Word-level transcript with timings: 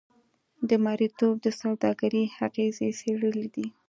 د 0.69 0.71
مریتوب 0.85 1.35
د 1.45 1.47
سوداګرۍ 1.61 2.25
اغېزې 2.47 2.89
څېړلې 2.99 3.47
دي. 3.55 3.67